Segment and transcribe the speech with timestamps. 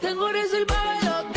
[0.00, 1.35] Tengo reservado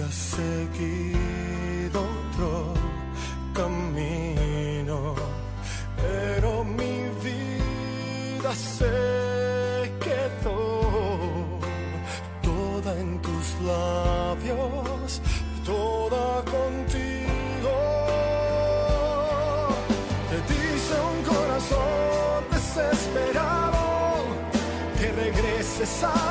[0.00, 2.74] que seguido otro
[3.52, 5.14] camino,
[5.96, 11.60] pero mi vida se quedó
[12.42, 15.20] toda en tus labios,
[15.64, 17.76] toda contigo.
[20.30, 23.84] Te dice un corazón desesperado
[24.98, 26.29] que regreses a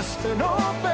[0.00, 0.89] just an open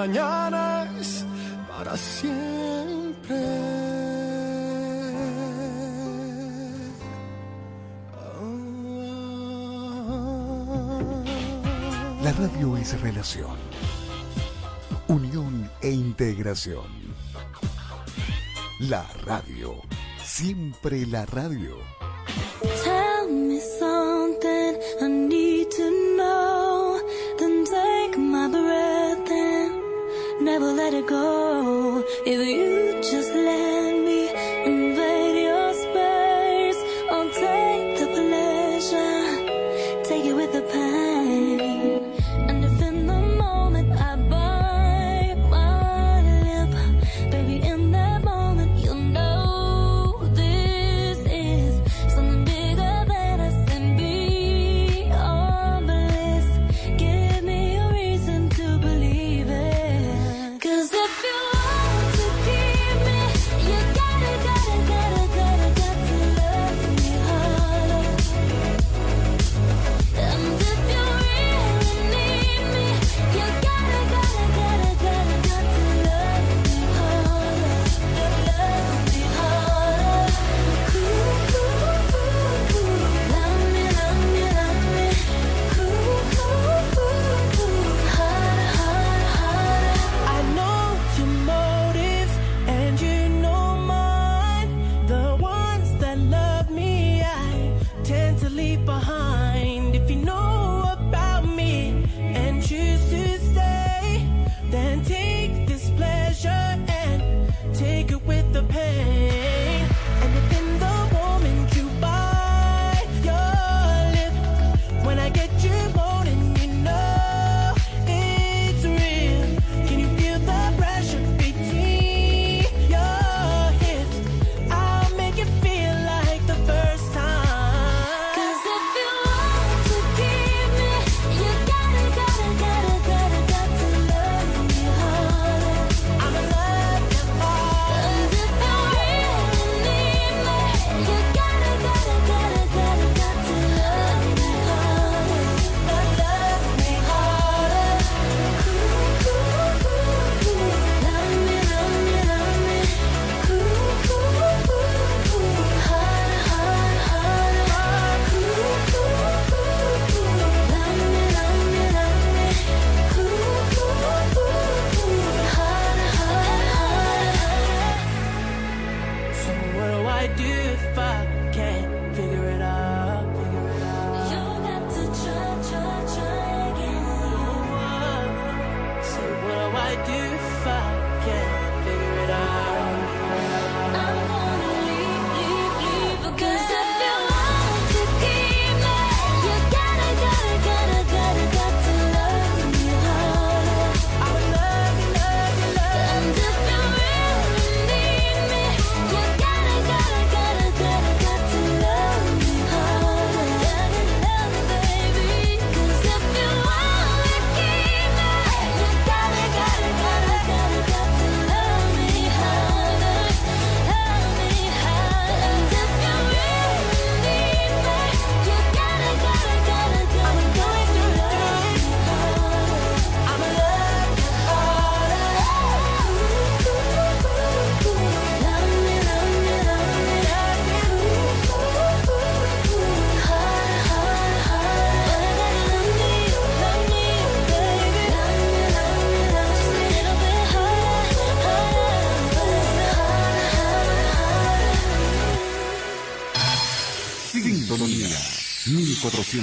[0.00, 1.26] mañana es
[1.68, 3.36] para siempre.
[12.22, 13.58] La radio es relación,
[15.08, 16.90] unión e integración.
[18.78, 19.74] La radio,
[20.24, 21.99] siempre la radio.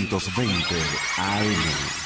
[0.10, 1.98] AM.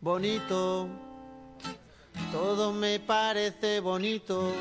[0.00, 0.88] bonito,
[2.32, 4.52] todo me parece bonito.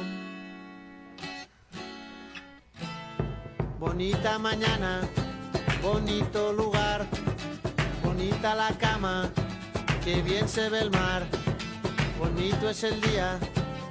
[3.79, 5.01] Bonita mañana,
[5.81, 7.07] bonito lugar,
[8.03, 9.31] bonita la cama,
[10.03, 11.25] que bien se ve el mar,
[12.19, 13.39] bonito es el día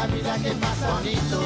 [0.00, 0.86] la vida que pasa.
[0.94, 1.40] Bonito.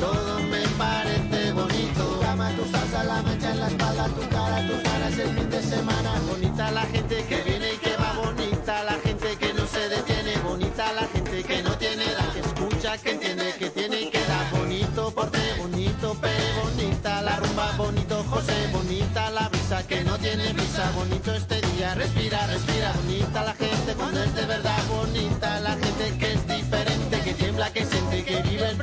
[0.00, 2.02] Todo me parece bonito.
[2.04, 5.50] Tu cama, tu salsa, la mancha en la espalda, tu cara, tus ganas el fin
[5.50, 6.10] de semana.
[6.28, 8.12] Bonita la gente que viene y que va.
[8.24, 10.32] Bonita la gente que no se detiene.
[10.48, 12.32] Bonita la gente que no tiene edad.
[12.32, 14.40] Que escucha, que entiende, que tiene y que da.
[14.52, 20.52] Bonito porte, bonito pe, bonita la rumba, bonito José, bonita la brisa que no tiene
[20.54, 25.72] prisa, bonito este día, respira, respira, bonita la gente cuando es de verdad, bonita la
[25.72, 26.37] gente que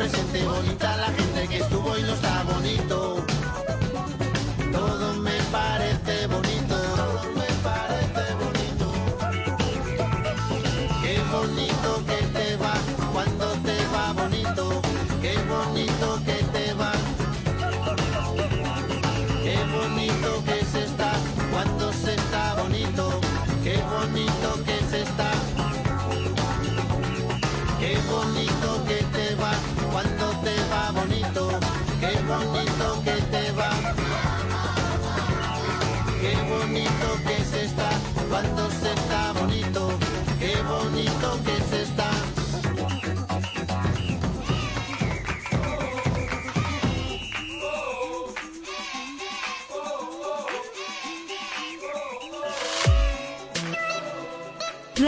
[0.09, 3.14] presente, bonita la gente que estuvo y no está bonito.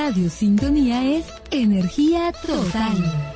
[0.08, 3.27] Radio Sintonía es energía total.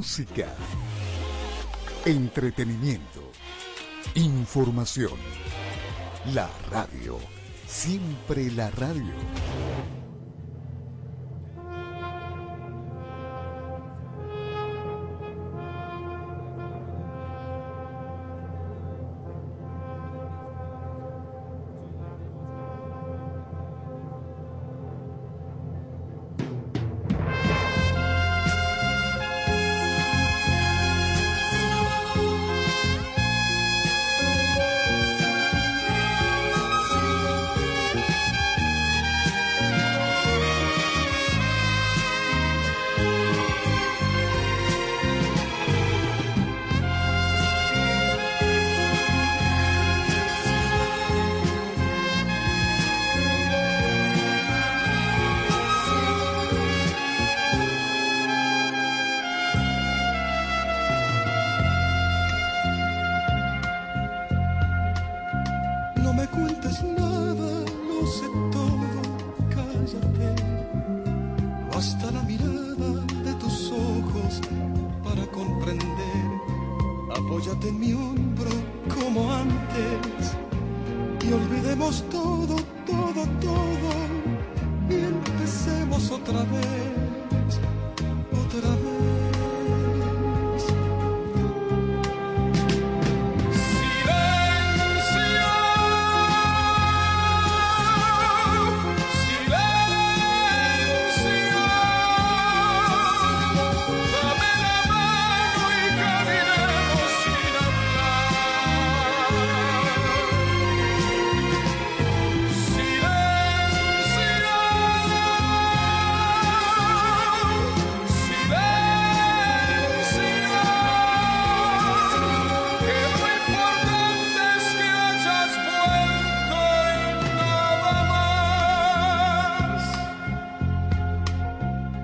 [0.00, 0.48] Música.
[2.06, 3.20] Entretenimiento.
[4.14, 5.12] Información.
[6.32, 7.18] La radio.
[7.66, 9.12] Siempre la radio.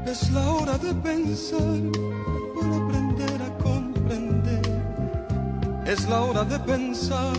[0.06, 1.80] Es la hora de pensar
[2.54, 4.62] para aprender a comprender.
[5.84, 7.36] Es la hora de pensar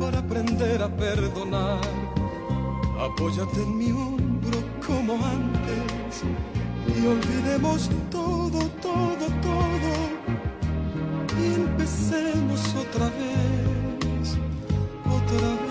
[0.00, 1.80] para aprender a perdonar.
[2.98, 6.22] Apóyate en mi hombro como antes
[6.86, 9.92] y olvidemos todo, todo, todo
[11.38, 14.38] y empecemos otra vez,
[15.04, 15.63] otra vez.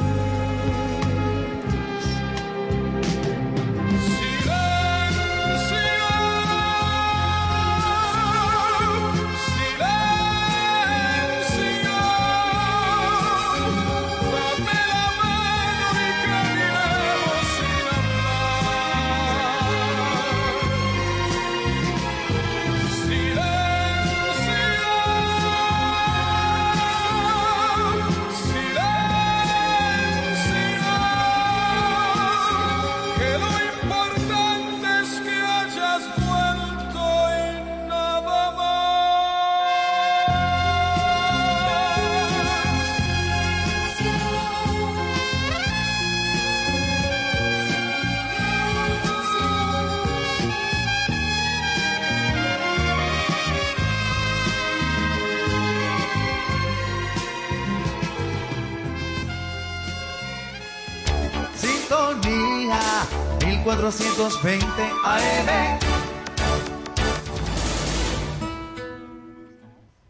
[64.13, 64.63] 1420
[65.05, 65.79] AM.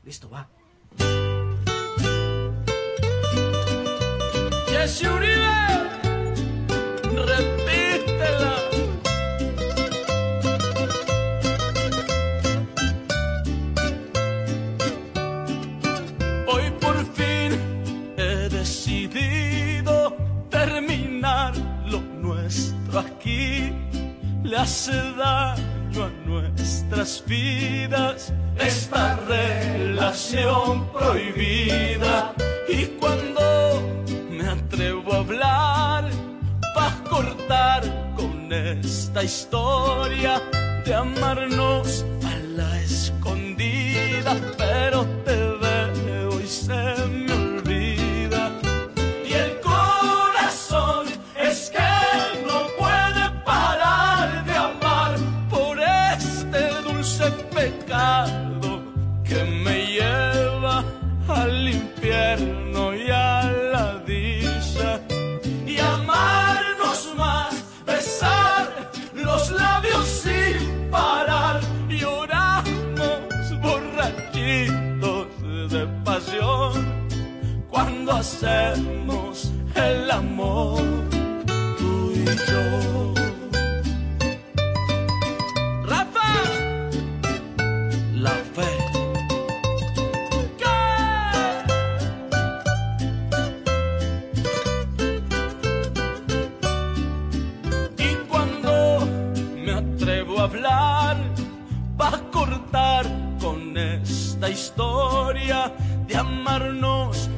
[0.03, 0.45] Listo, va.
[4.67, 5.92] Jesse Uribe,
[24.55, 32.33] Hace daño a nuestras vidas esta relación prohibida.
[32.69, 36.09] Y cuando me atrevo a hablar,
[36.75, 37.83] vas a cortar
[38.15, 40.39] con esta historia
[40.85, 45.05] de amarnos a la escondida, pero
[106.33, 107.29] amarnos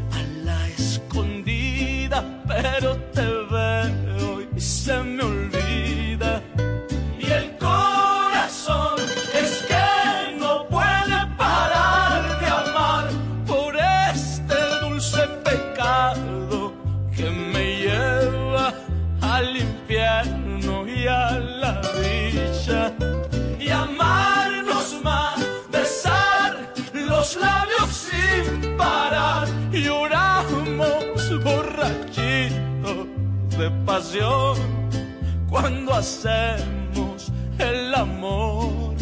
[35.98, 38.96] hacemos el amor.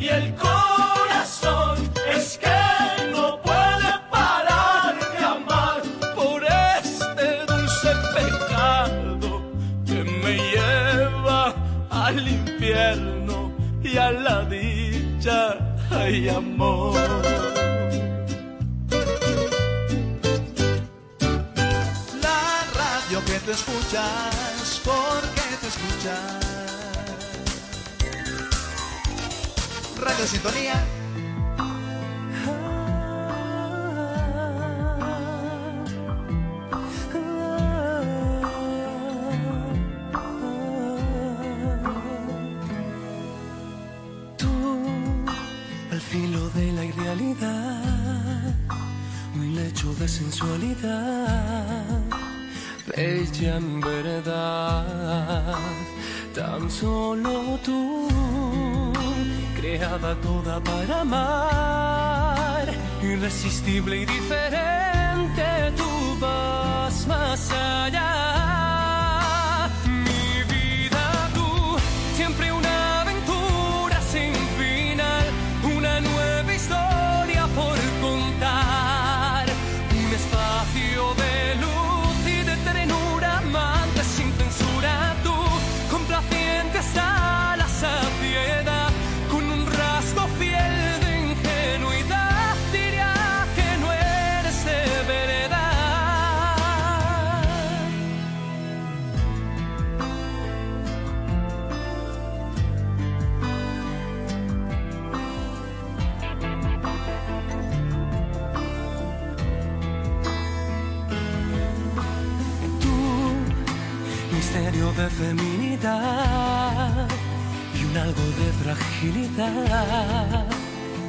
[0.00, 1.78] Y el corazón
[2.16, 5.82] es que no puede parar de amar
[6.16, 6.42] por
[6.82, 9.42] este dulce pecado
[9.86, 11.54] que me lleva
[11.90, 15.56] al infierno y a la dicha.
[15.90, 17.11] Ay, amor.
[30.26, 30.74] de.
[44.36, 44.48] Tú,
[45.90, 48.54] al filo de la irrealidad,
[49.34, 52.00] un lecho de sensualidad,
[52.96, 55.56] bella en verdad,
[56.32, 56.70] tan
[59.88, 62.68] toda para amar,
[63.02, 65.42] irresistible y diferente,
[65.76, 68.41] tú vas más allá.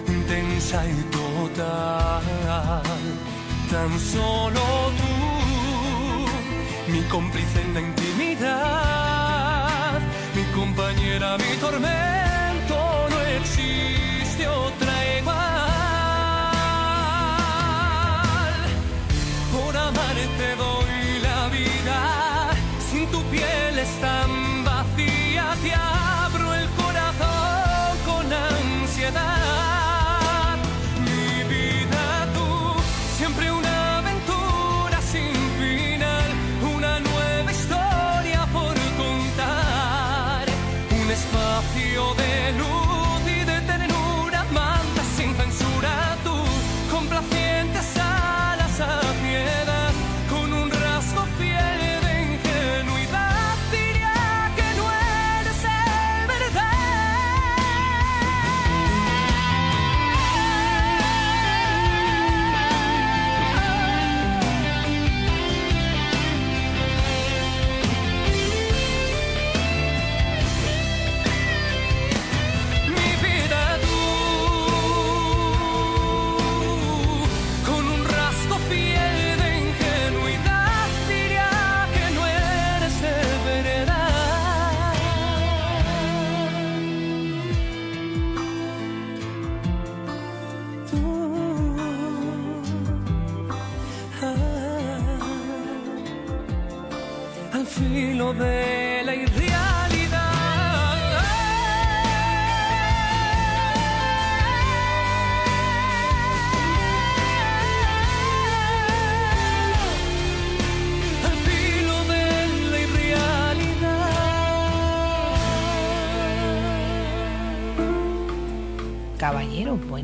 [0.08, 2.23] intensa y total.
[3.71, 4.62] Tan solo
[4.97, 5.13] tú,
[6.91, 9.19] mi cómplice en la intimidad,
[10.36, 14.92] mi compañera, mi tormento, no existe otra.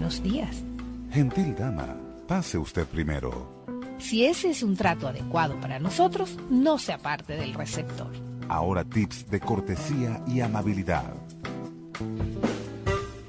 [0.10, 0.64] Buenos días.
[1.12, 1.96] Gentil dama,
[2.28, 3.66] pase usted primero.
[4.00, 8.10] Si ese es un trato adecuado para nosotros, no se aparte del receptor.
[8.48, 11.14] Ahora tips de cortesía y amabilidad.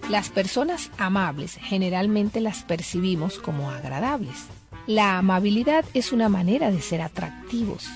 [0.09, 4.47] Las personas amables generalmente las percibimos como agradables.
[4.87, 7.91] La amabilidad es una manera de ser atractivos.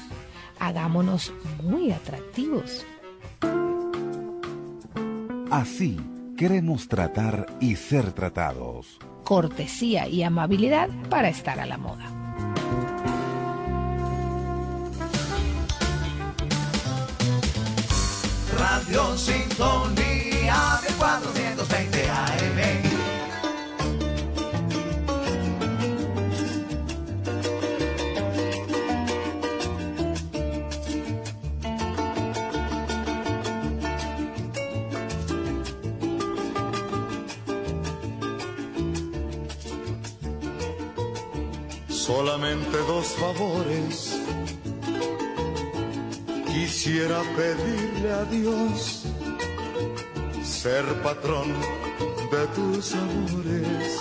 [0.59, 2.85] Hagámonos muy atractivos.
[5.51, 5.99] Así
[6.37, 8.99] queremos tratar y ser tratados.
[9.25, 12.11] Cortesía y amabilidad para estar a la moda.
[18.59, 21.93] Radio Sintonía 1420 AM.
[42.16, 44.20] Solamente dos favores
[46.46, 49.03] quisiera pedirle a Dios
[50.44, 51.53] ser patrón
[52.31, 54.00] de tus amores,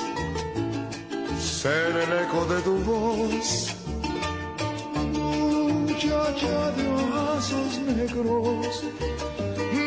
[1.40, 3.76] ser el eco de tu voz,
[5.12, 8.84] muchacha de ojazos negros.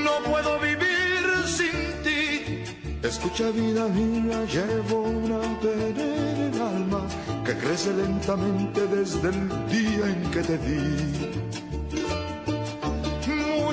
[0.04, 2.64] No puedo vivir sin ti.
[3.06, 7.06] Escucha vida mía, llevo una pena en el alma
[7.46, 11.36] que crece lentamente desde el día en que te vi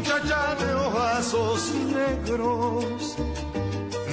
[0.04, 3.16] muchacha de ojazos negros.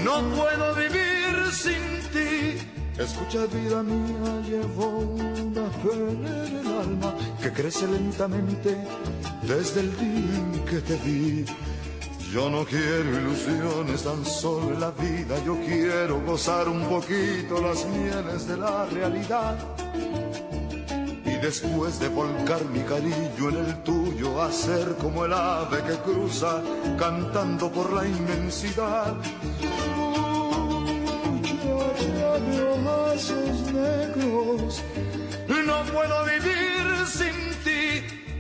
[0.05, 2.59] No puedo vivir sin ti.
[2.99, 8.77] Escucha vida mía, llevo una pena en el alma que crece lentamente
[9.43, 11.45] desde el día en que te vi.
[12.33, 17.85] Yo no quiero ilusiones tan solo en la vida, yo quiero gozar un poquito las
[17.87, 19.59] mieles de la realidad
[21.41, 26.63] después de volcar mi cariño en el tuyo, hacer como el ave que cruza
[26.99, 29.15] cantando por la inmensidad.
[31.25, 34.83] Muchacha de ojazos negros,
[35.49, 37.70] no puedo vivir sin ti.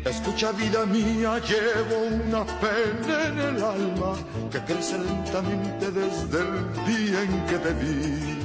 [0.04, 4.16] Escucha vida mía, llevo una pena en el alma
[4.50, 8.40] que crece lentamente desde el día en que te vi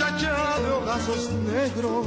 [0.00, 2.06] muchacha de ojazos negros.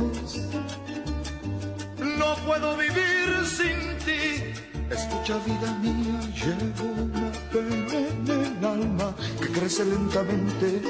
[2.00, 4.54] No puedo vivir sin ti.
[4.90, 10.82] Escucha vida mía, llevo una pena en el alma que crece lentamente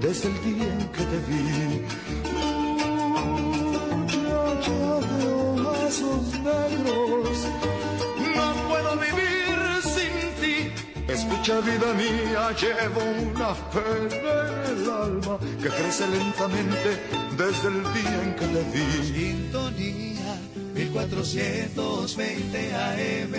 [0.00, 2.57] desde el día en que te vi.
[5.88, 7.38] Ojazos negros.
[8.36, 10.56] No puedo vivir sin ti.
[11.08, 16.90] Escucha vida mía, llevo una pena en el alma que crece lentamente
[17.36, 18.86] desde el día en que te vi.
[19.02, 20.36] Sintonía
[20.74, 23.34] 1420 AM.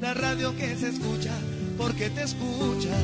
[0.00, 1.32] La radio que se escucha
[1.76, 2.96] porque te escucha.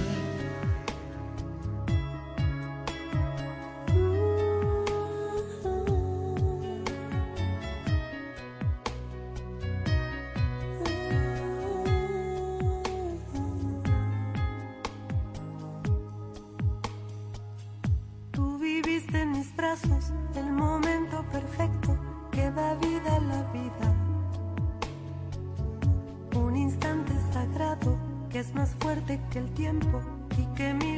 [28.40, 30.00] es más fuerte que el tiempo
[30.38, 30.89] y que mi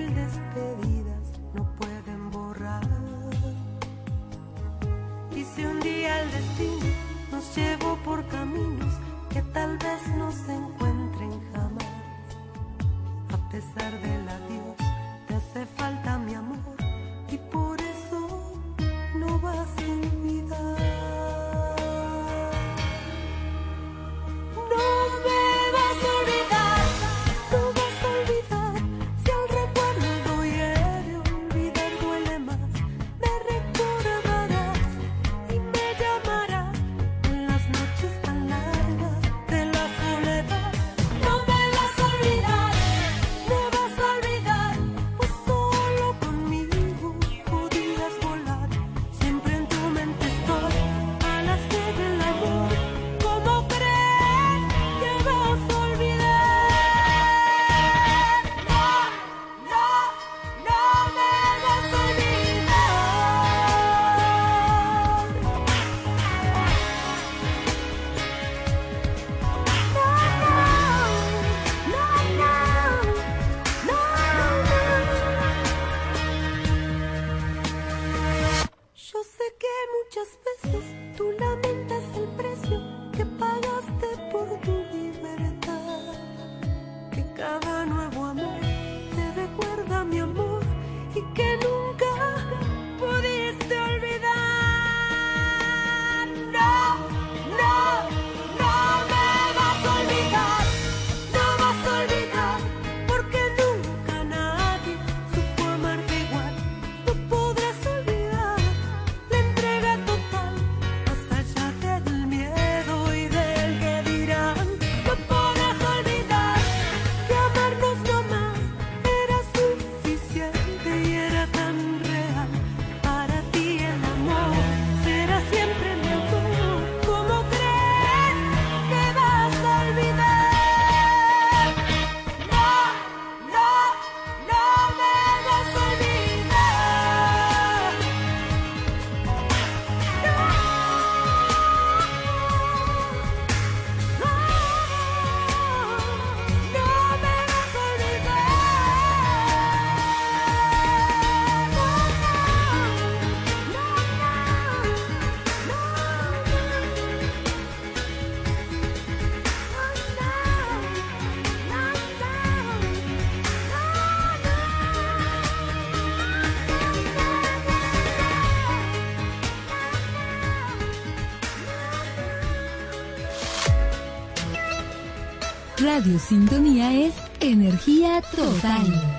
[175.94, 179.11] Radio Sintonía es energía total.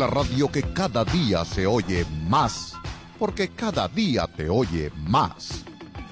[0.00, 2.72] La radio que cada día se oye más,
[3.18, 5.62] porque cada día te oye más.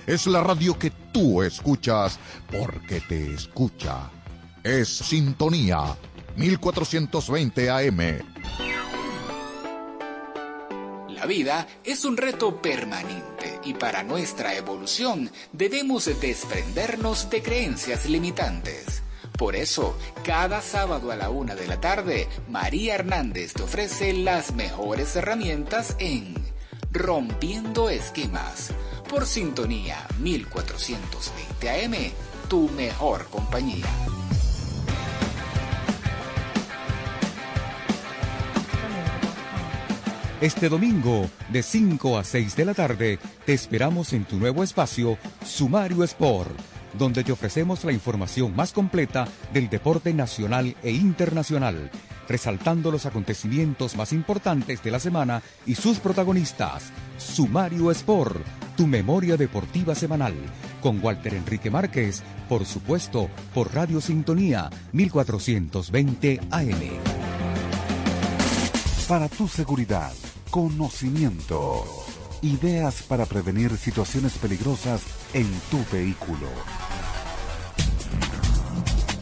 [0.06, 2.18] Es la radio que tú escuchas
[2.52, 4.10] porque te escucha.
[4.62, 5.96] Es Sintonía
[6.36, 7.98] 1420 AM.
[11.08, 18.87] La vida es un reto permanente y para nuestra evolución debemos desprendernos de creencias limitantes.
[19.38, 24.52] Por eso, cada sábado a la una de la tarde, María Hernández te ofrece las
[24.52, 26.34] mejores herramientas en
[26.90, 28.72] Rompiendo Esquemas,
[29.08, 32.12] por sintonía 1420 AM,
[32.48, 33.86] tu mejor compañía.
[40.40, 45.16] Este domingo, de 5 a 6 de la tarde, te esperamos en tu nuevo espacio,
[45.44, 46.58] Sumario Sport,
[46.94, 51.90] donde te ofrecemos la información más completa del deporte nacional e internacional,
[52.28, 56.92] resaltando los acontecimientos más importantes de la semana y sus protagonistas.
[57.16, 58.44] Sumario Sport,
[58.76, 60.34] tu memoria deportiva semanal,
[60.80, 66.80] con Walter Enrique Márquez, por supuesto, por Radio Sintonía 1420 AM.
[69.08, 70.12] Para tu seguridad,
[70.50, 71.84] conocimiento,
[72.42, 76.48] ideas para prevenir situaciones peligrosas en tu vehículo.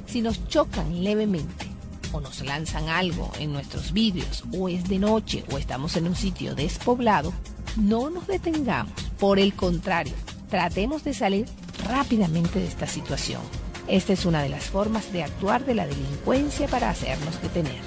[0.06, 1.66] Si nos chocan levemente
[2.12, 6.16] o nos lanzan algo en nuestros vidrios o es de noche o estamos en un
[6.16, 7.32] sitio despoblado,
[7.76, 8.92] no nos detengamos.
[9.18, 10.14] Por el contrario,
[10.48, 11.46] tratemos de salir
[11.88, 13.42] rápidamente de esta situación.
[13.88, 17.80] Esta es una de las formas de actuar de la delincuencia para hacernos detener.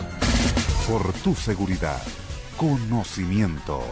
[0.88, 2.02] Por tu seguridad,
[2.58, 3.84] conocimiento.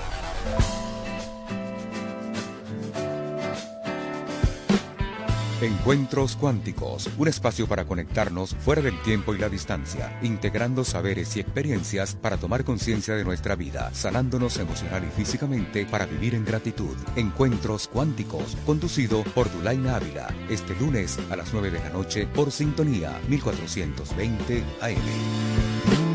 [5.61, 11.39] Encuentros Cuánticos, un espacio para conectarnos fuera del tiempo y la distancia, integrando saberes y
[11.39, 16.95] experiencias para tomar conciencia de nuestra vida, sanándonos emocional y físicamente para vivir en gratitud.
[17.15, 22.51] Encuentros Cuánticos, conducido por Dulaina Ávila, este lunes a las 9 de la noche por
[22.51, 26.06] Sintonía 1420 AM.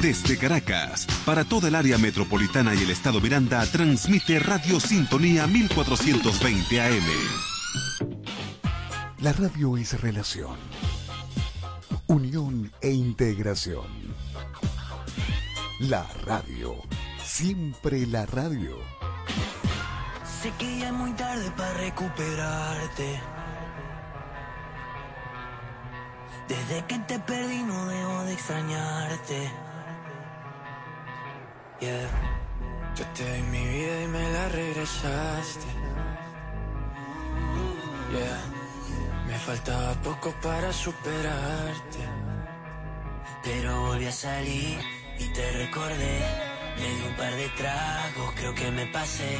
[0.00, 6.80] Desde Caracas, para toda el área metropolitana y el estado Miranda, transmite Radio Sintonía 1420
[6.80, 7.04] AM.
[9.18, 10.56] La radio es relación,
[12.06, 13.88] unión e integración.
[15.80, 16.76] La radio,
[17.20, 18.76] siempre la radio.
[20.40, 23.20] Sé que ya es muy tarde para recuperarte.
[26.46, 29.67] Desde que te perdí no dejo de extrañarte.
[31.80, 32.08] Yeah.
[32.96, 35.66] Yo te di mi vida y me la regresaste.
[38.10, 38.40] Yeah.
[39.28, 41.98] Me faltaba poco para superarte.
[43.44, 44.80] Pero volví a salir
[45.20, 46.18] y te recordé.
[46.78, 49.38] Me di un par de tragos, creo que me pasé.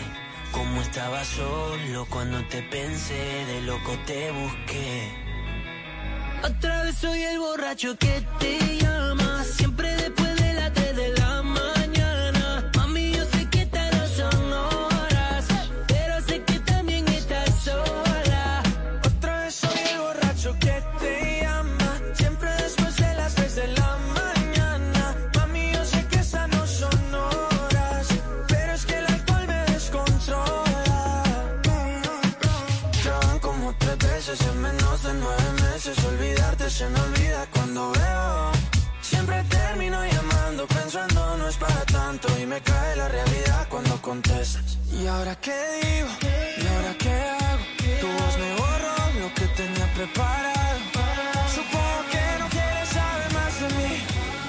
[0.52, 5.12] Como estaba solo cuando te pensé, de loco te busqué.
[6.44, 10.07] Otra vez soy el borracho que te llama, siempre de
[36.78, 38.52] se me olvida cuando veo.
[39.00, 44.78] Siempre termino llamando pensando no es para tanto y me cae la realidad cuando contestas.
[44.92, 46.10] ¿Y ahora qué digo?
[46.62, 47.64] ¿Y ahora qué hago?
[48.00, 50.78] Tu voz me borró lo que tenía preparado.
[51.58, 53.94] Supongo que no quieres saber más de mí,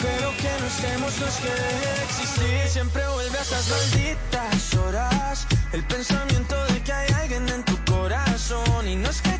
[0.03, 2.67] pero que no estemos no es que deje de existir.
[2.77, 5.47] Siempre vuelve a esas malditas horas.
[5.73, 9.38] El pensamiento de que hay alguien en tu corazón y no es que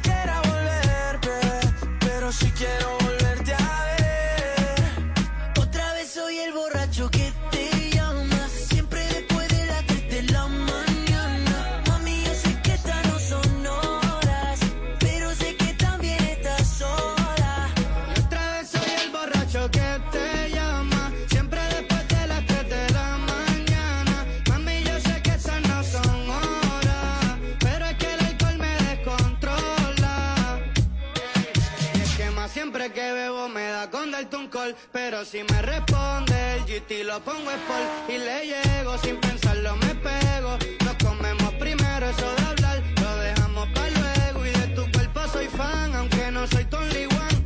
[2.29, 3.18] pero si quiero
[34.91, 38.09] Pero si me responde el GT lo pongo sport.
[38.09, 40.57] Y le llego sin pensarlo me pego.
[40.83, 44.45] Nos comemos primero eso de hablar Lo dejamos para luego.
[44.45, 47.38] Y de tu cuerpo soy fan Aunque no soy Tony One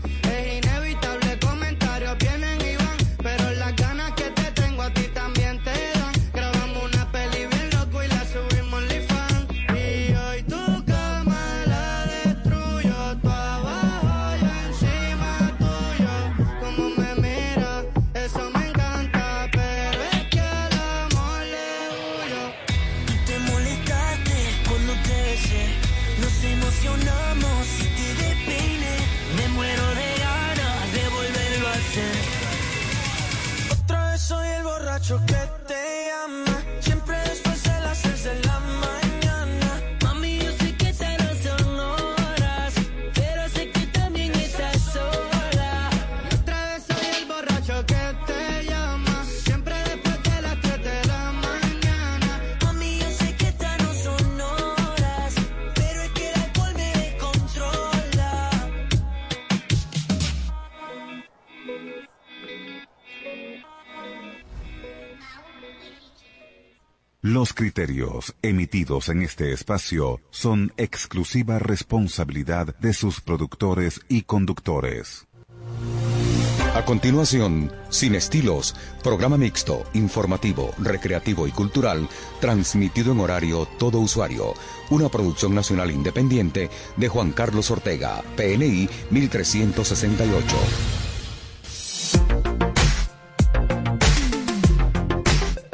[67.64, 75.30] criterios emitidos en este espacio son exclusiva responsabilidad de sus productores y conductores.
[76.76, 82.10] A continuación, Sin Estilos, programa mixto, informativo, recreativo y cultural,
[82.42, 84.56] transmitido en horario todo usuario.
[84.90, 91.03] Una producción nacional independiente de Juan Carlos Ortega, PNI 1368.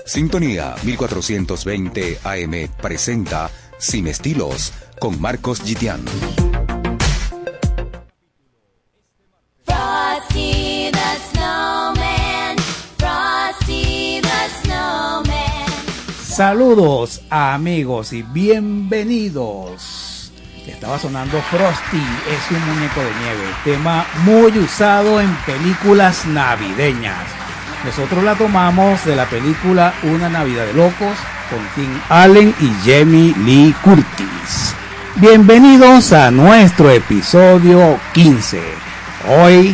[0.10, 6.03] Sintonía 1420 AM presenta Sin Estilos con Marcos Gitián.
[9.66, 10.99] Frosty the
[11.32, 12.57] Snowman,
[12.97, 15.68] Frosty the Snowman.
[16.24, 20.32] Saludos amigos y bienvenidos.
[20.66, 27.49] Estaba sonando Frosty, es un muñeco de nieve, tema muy usado en películas navideñas.
[27.86, 31.17] Nosotros la tomamos de la película Una Navidad de Locos
[31.49, 34.75] con Tim Allen y Jamie Lee Curtis.
[35.15, 38.61] Bienvenidos a nuestro episodio 15.
[39.30, 39.73] Hoy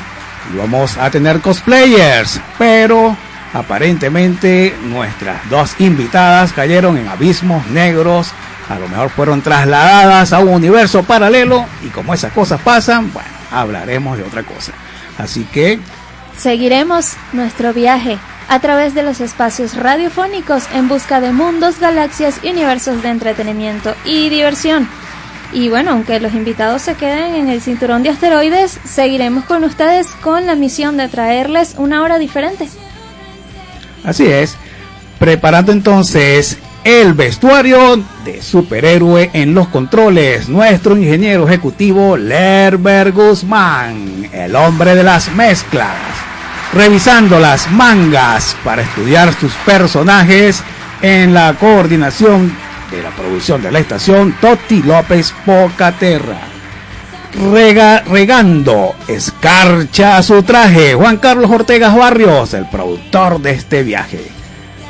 [0.56, 3.18] vamos a tener cosplayers, pero
[3.54, 8.32] aparentemente nuestras dos invitadas cayeron en abismos negros.
[8.70, 13.30] A lo mejor fueron trasladadas a un universo paralelo y como esas cosas pasan, bueno,
[13.52, 14.74] hablaremos de otra cosa.
[15.18, 15.80] Así que
[16.38, 18.18] Seguiremos nuestro viaje
[18.48, 23.96] a través de los espacios radiofónicos en busca de mundos, galaxias y universos de entretenimiento
[24.06, 24.88] y diversión.
[25.54, 30.08] Y bueno, aunque los invitados se queden en el cinturón de asteroides, seguiremos con ustedes
[30.22, 32.68] con la misión de traerles una hora diferente.
[34.04, 34.58] Así es,
[35.18, 44.56] preparando entonces el vestuario de superhéroe en los controles, nuestro ingeniero ejecutivo Lerber Guzmán, el
[44.56, 45.96] hombre de las mezclas,
[46.74, 50.62] revisando las mangas para estudiar sus personajes
[51.02, 52.56] en la coordinación
[52.92, 56.38] de la producción de la estación Toti López Pocaterra.
[57.52, 64.24] Rega, regando escarcha su traje Juan Carlos Ortega Barrios, el productor de este viaje.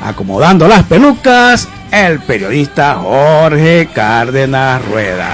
[0.02, 5.30] Acomodando las pelucas, el periodista Jorge Cárdenas Rueda.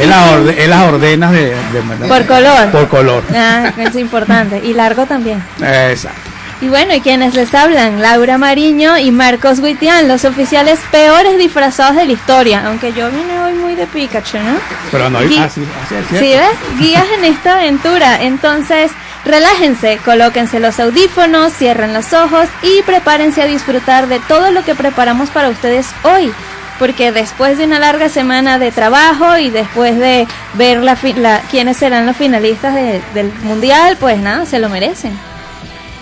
[0.00, 2.70] Él las, orde- él las ordena de, de- Por color.
[2.70, 3.22] Por color.
[3.34, 4.60] Ah, es importante.
[4.64, 5.42] Y largo también.
[5.60, 6.30] Exacto.
[6.62, 11.96] Y bueno, y quienes les hablan, Laura Mariño y Marcos Guitián, los oficiales peores disfrazados
[11.96, 12.62] de la historia.
[12.66, 14.54] Aunque yo vine hoy muy de Pikachu, ¿no?
[14.92, 16.78] Pero no Gui- así, así es ¿Sí ves?
[16.78, 18.22] Guías en esta aventura.
[18.22, 18.92] Entonces,
[19.24, 24.74] relájense, colóquense los audífonos, cierren los ojos y prepárense a disfrutar de todo lo que
[24.74, 26.32] preparamos para ustedes hoy.
[26.78, 31.76] Porque después de una larga semana de trabajo y después de ver la, la- quiénes
[31.76, 35.16] serán los finalistas de- del mundial, pues nada, se lo merecen.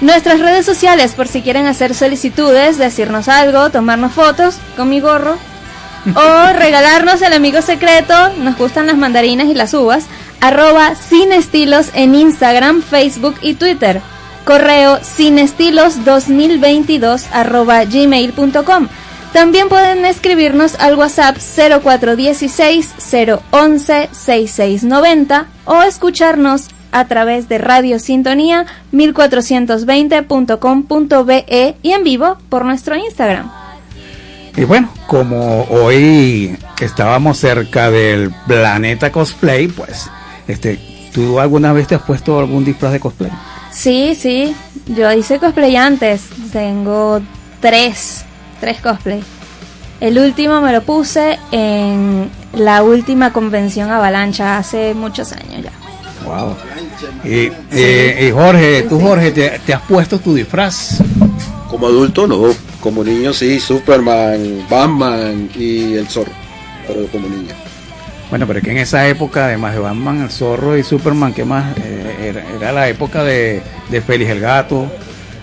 [0.00, 5.36] Nuestras redes sociales, por si quieren hacer solicitudes, decirnos algo, tomarnos fotos con mi gorro,
[6.14, 10.04] o regalarnos el amigo secreto, nos gustan las mandarinas y las uvas,
[10.40, 14.00] arroba sin estilos en Instagram, Facebook y Twitter.
[14.44, 18.86] Correo sinestilos2022 arroba gmail.com.
[19.32, 22.94] También pueden escribirnos al WhatsApp 0416
[23.52, 32.96] 011 6690 o escucharnos a través de Radio Sintonía 1420.com.be y en vivo por nuestro
[32.96, 33.52] Instagram.
[34.56, 40.10] Y bueno, como hoy estábamos cerca del planeta cosplay, pues,
[40.50, 43.30] este, ¿tú alguna vez te has puesto algún disfraz de cosplay?
[43.72, 44.54] Sí, sí,
[44.86, 46.22] yo hice cosplay antes,
[46.52, 47.20] tengo
[47.60, 48.24] tres,
[48.60, 49.22] tres cosplay.
[50.00, 55.72] El último me lo puse en la última convención Avalancha hace muchos años ya.
[56.24, 56.56] Wow.
[57.24, 61.02] Y, eh, y Jorge, tú Jorge, ¿te, te has puesto tu disfraz?
[61.68, 66.32] Como adulto no, como niño sí, Superman, Batman y el zorro,
[66.86, 67.54] pero como niño.
[68.30, 71.44] Bueno, pero es que en esa época, además de Batman, el zorro y Superman, ¿qué
[71.44, 71.76] más?
[71.78, 73.60] Eh, era, era la época de,
[73.90, 74.86] de Félix el Gato.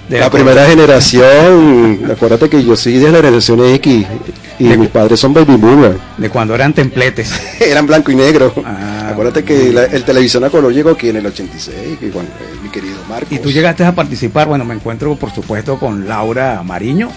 [0.07, 4.05] De la primera generación, acuérdate que yo soy de la generación X
[4.57, 5.97] y mis padres son baby boomer.
[6.17, 7.33] De cuando eran templetes.
[7.59, 8.53] Eran blanco y negro.
[8.65, 12.31] Ah, acuérdate que la- el televisión a color llegó aquí en el 86, que cuando,
[12.31, 13.31] eh, mi querido Marcos.
[13.31, 17.09] Y tú llegaste a participar, bueno, me encuentro por supuesto con Laura Mariño,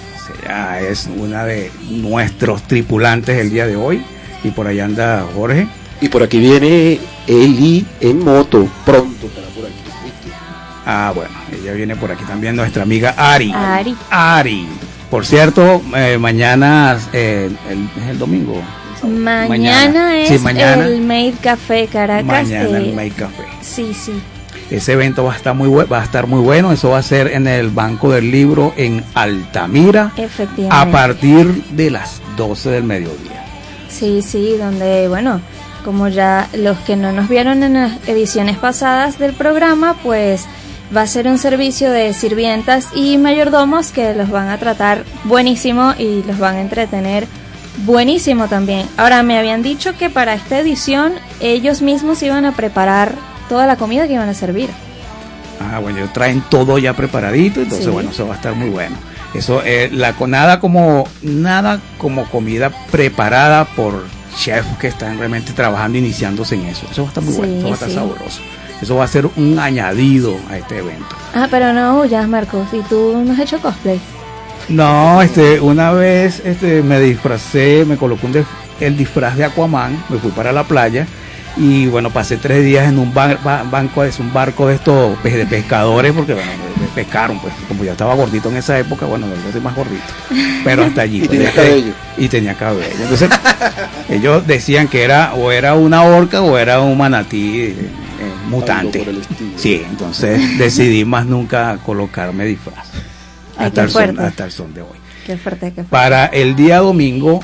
[0.44, 4.02] Ella es una de nuestros tripulantes el día de hoy.
[4.44, 5.66] Y por ahí anda Jorge.
[6.00, 8.66] Y por aquí viene Eli en moto.
[8.86, 9.74] Pronto estará por aquí.
[10.86, 13.52] Ah, bueno, ella viene por aquí también, nuestra amiga Ari.
[13.54, 13.94] Ari.
[14.10, 14.66] Ari.
[15.10, 18.60] Por cierto, eh, mañana eh, el- es el domingo.
[19.02, 20.18] Mañana, Mañana.
[20.18, 20.86] es Sí, mañana.
[20.86, 22.24] el Made Café Caracas.
[22.26, 23.44] Mañana el Make Café.
[23.60, 24.12] Sí, sí.
[24.70, 26.70] Ese evento va a estar muy va a estar muy bueno.
[26.70, 30.68] Eso va a ser en el Banco del Libro en Altamira Efectivamente.
[30.88, 33.39] a partir de las 12 del mediodía.
[33.90, 35.40] Sí, sí, donde, bueno,
[35.84, 40.44] como ya los que no nos vieron en las ediciones pasadas del programa, pues
[40.96, 45.94] va a ser un servicio de sirvientas y mayordomos que los van a tratar buenísimo
[45.98, 47.26] y los van a entretener
[47.84, 48.86] buenísimo también.
[48.96, 53.14] Ahora, me habían dicho que para esta edición ellos mismos iban a preparar
[53.48, 54.70] toda la comida que iban a servir.
[55.60, 57.90] Ah, bueno, ellos traen todo ya preparadito, entonces Sí.
[57.92, 58.96] bueno, eso va a estar muy bueno.
[59.34, 64.04] Eso, eh, la nada como nada como comida preparada por
[64.36, 66.86] chefs que están realmente trabajando, iniciándose en eso.
[66.90, 67.94] Eso va a estar muy Sí, bueno, eso va a estar sí.
[67.94, 68.40] sabroso.
[68.82, 71.14] Eso va a ser un añadido a este evento.
[71.34, 74.00] Ah, pero no huyas, Marcos, y tú no has hecho cosplay.
[74.68, 78.44] No, este, una vez este, me disfracé, me coloqué un
[78.80, 81.06] el disfraz de Aquaman, me fui para la playa
[81.56, 85.18] y bueno, pasé tres días en un bar- ba- banco, es un barco de estos
[85.18, 86.50] pe- de pescadores, porque bueno,
[86.94, 90.02] pescaron, pues como yo estaba gordito en esa época, bueno, yo soy más gordito,
[90.64, 91.20] pero hasta allí.
[91.20, 91.92] Y pues, tenía cabello.
[92.16, 92.94] Y tenía cabello.
[93.02, 93.30] Entonces,
[94.08, 97.74] ellos decían que era o era una orca o era un manatí eh,
[98.48, 99.02] mutante.
[99.02, 99.52] el estilo.
[99.56, 102.88] Sí, entonces decidí más nunca colocarme disfraz.
[103.56, 104.98] Hasta el, son, hasta el son de hoy.
[105.26, 105.90] Qué fuerte, qué fuerte.
[105.90, 107.40] Para el día domingo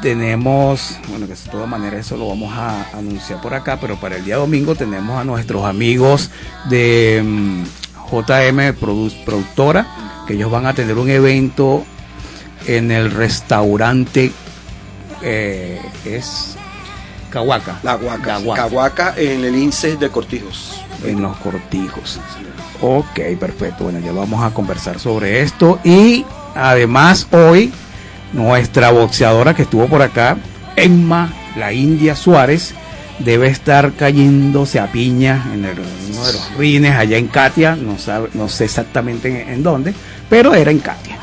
[0.00, 4.16] tenemos, bueno, que de todas maneras eso lo vamos a anunciar por acá, pero para
[4.16, 6.30] el día domingo tenemos a nuestros amigos
[6.68, 7.64] de mm,
[8.10, 9.86] JM Produ- Productora,
[10.26, 11.84] que ellos van a tener un evento
[12.66, 14.32] en el restaurante,
[15.22, 16.56] eh, es
[17.30, 17.78] Cahuaca.
[17.82, 18.26] La Huaca.
[18.26, 18.62] La Huaca.
[18.62, 20.82] Cahuaca en el INSE de Cortijos.
[21.04, 22.18] en los cortijos.
[22.80, 23.84] Ok, perfecto.
[23.84, 25.78] Bueno, ya vamos a conversar sobre esto.
[25.84, 26.24] Y
[26.56, 27.72] además hoy,
[28.32, 30.36] nuestra boxeadora que estuvo por acá,
[30.74, 32.74] Emma, la India Suárez,
[33.20, 35.78] debe estar cayéndose a piña en el-
[36.12, 37.76] uno de los rines allá en Katia.
[37.76, 39.94] No, sabe, no sé exactamente en, en dónde,
[40.28, 41.16] pero era en Katia.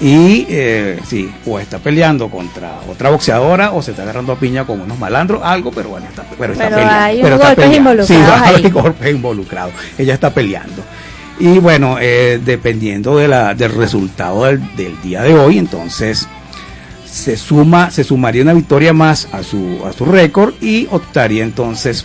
[0.00, 4.64] Y eh, sí, o está peleando contra otra boxeadora o se está agarrando a piña
[4.66, 7.04] con unos malandros, algo, pero bueno, está, pero está Pero peleando.
[7.04, 8.06] hay pero está golpes peleando.
[8.06, 8.70] Sí, ahí.
[8.70, 9.72] golpes involucrados.
[9.96, 10.82] Ella está peleando.
[11.38, 16.26] Y bueno, eh, dependiendo de la, del resultado del, del día de hoy, entonces
[17.16, 22.04] se suma, se sumaría una victoria más a su, a su récord y optaría entonces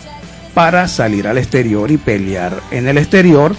[0.54, 3.56] para salir al exterior y pelear en el exterior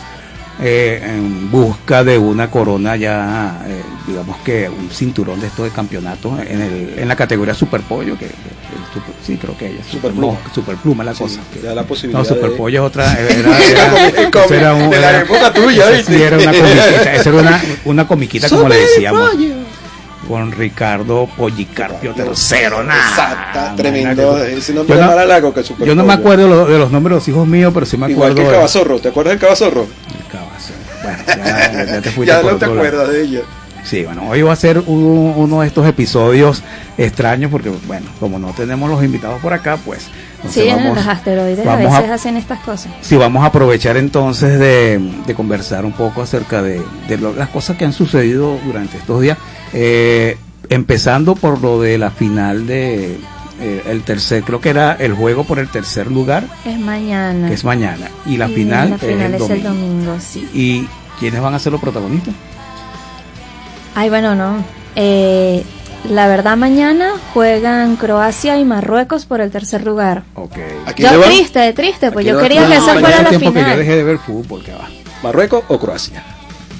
[0.60, 5.70] eh, en busca de una corona ya, eh, digamos que un cinturón de estos de
[5.70, 9.80] campeonato en, el, en la categoría Superpollo, que, que- que super- sí, creo que ella
[9.80, 10.32] es Superpluma.
[10.34, 11.40] no, Superpluma la Sí, cosa.
[11.74, 14.74] la posibilidad No, Superpollo es otra, era, era- cómic era
[16.04, 19.30] sí una comiquita, eso era una, una comiquita como le decíamos.
[20.28, 22.24] Con Ricardo Pollicarpio III.
[22.30, 24.38] Exacta, tremendo.
[24.44, 25.84] Ese nombre Yo no-.
[25.84, 28.10] Yo no me acuerdo lo- de los nombres de los hijos míos, pero sí me
[28.10, 28.48] Igual acuerdo.
[28.50, 28.98] que el Cabazorro.
[29.00, 29.86] ¿Te acuerdas del Cabazorro?
[31.02, 33.40] Bueno, ya, ya te fuiste ya no te acuerdas de ella.
[33.84, 36.62] Sí, bueno, hoy va a ser un- uno de estos episodios
[36.96, 40.06] extraños porque, bueno, como no tenemos los invitados por acá, pues
[40.48, 42.92] Sí, vamos- los asteroides a veces hacen estas cosas.
[43.00, 47.48] Sí, vamos a aprovechar entonces de, de conversar un poco acerca de, de lo- las
[47.48, 49.36] cosas que han sucedido durante estos días.
[49.72, 50.36] Eh,
[50.68, 53.18] empezando por lo de la final de
[53.60, 57.48] eh, el tercer, creo que era el juego por el tercer lugar, Es mañana.
[57.48, 59.86] que es mañana, y la Y final, la final es, es el el domingo.
[59.88, 60.48] domingo, sí.
[60.52, 60.88] ¿Y
[61.20, 62.34] quiénes van a ser los protagonistas?
[63.94, 64.64] Ay, bueno, no.
[64.96, 65.62] Eh,
[66.10, 70.24] la verdad, mañana juegan Croacia y Marruecos por el tercer lugar.
[70.34, 70.56] Ok.
[70.96, 73.78] Yo triste, triste, pues yo quería que esa fuera la tiempo que yo final.
[73.78, 74.88] dejé de ver fútbol, que va.
[75.22, 76.22] ¿Marruecos o Croacia?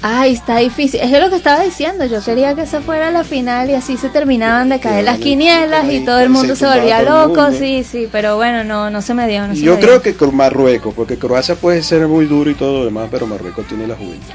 [0.05, 0.99] Ay, está difícil.
[0.99, 2.03] Es lo que estaba diciendo.
[2.03, 5.89] Yo quería que esa fuera la final y así se terminaban de caer las quinielas
[5.89, 7.51] y todo el mundo se volvía loco.
[7.57, 9.47] Sí, sí, pero bueno, no, no se me dio.
[9.47, 10.01] No se Yo me creo dio.
[10.01, 13.65] que con Marruecos, porque Croacia puede ser muy duro y todo lo demás, pero Marruecos
[13.65, 14.33] tiene la juventud.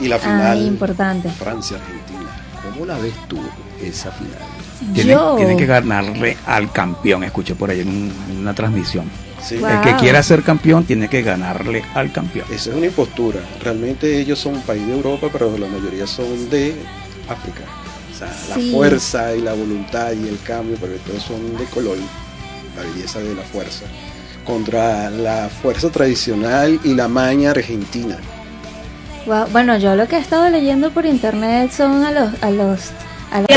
[0.00, 1.28] Y la final, importante.
[1.30, 2.20] Francia-Argentina.
[2.62, 3.38] ¿Cómo la ves tú
[3.80, 4.38] esa final?
[4.94, 9.04] Tienen, Yo- tienen que ganarle al campeón, escuché por ahí en, un- en una transmisión.
[9.40, 9.56] Sí.
[9.56, 12.46] El que quiera ser campeón tiene que ganarle al campeón.
[12.50, 13.40] Esa es una impostura.
[13.60, 16.76] Realmente ellos son un país de Europa, pero la mayoría son de
[17.28, 17.62] África.
[18.12, 18.70] O sea, Sí.
[18.70, 21.96] la fuerza y la voluntad y el cambio, pero todos son de color,
[22.76, 23.84] la belleza de la fuerza,
[24.44, 28.16] contra la fuerza tradicional y la maña argentina.
[29.24, 32.90] Bueno, yo lo que he estado leyendo por internet son a los a los
[33.30, 33.48] a los